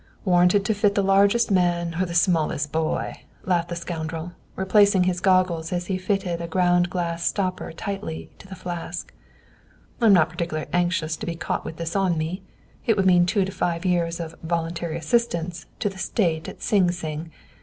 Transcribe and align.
"Warranted 0.25 0.65
to 0.65 0.73
fit 0.73 0.95
the 0.95 1.03
largest 1.03 1.51
man 1.51 2.01
or 2.01 2.07
the 2.07 2.15
smallest 2.15 2.71
boy," 2.71 3.21
laughed 3.45 3.69
the 3.69 3.75
scoundrel, 3.75 4.31
replacing 4.55 5.03
his 5.03 5.19
goggles, 5.19 5.71
as 5.71 5.85
he 5.85 5.99
fitted 5.99 6.41
a 6.41 6.47
ground 6.47 6.89
glass 6.89 7.23
stopper 7.23 7.71
tightly 7.71 8.31
to 8.39 8.47
the 8.47 8.55
flask. 8.55 9.13
"I 10.01 10.07
am 10.07 10.13
not 10.13 10.29
particularly 10.31 10.71
anxious 10.73 11.15
to 11.17 11.27
be 11.27 11.35
caught 11.35 11.65
with 11.65 11.77
this 11.77 11.95
on 11.95 12.17
me. 12.17 12.41
It 12.87 12.97
would 12.97 13.05
mean 13.05 13.27
two 13.27 13.45
to 13.45 13.51
five 13.51 13.85
years 13.85 14.19
of 14.19 14.33
'voluntary 14.41 14.97
assistance' 14.97 15.67
to 15.81 15.87
the 15.87 15.99
State 15.99 16.49
at 16.49 16.63
Sing 16.63 16.89
Sing. 16.89 17.29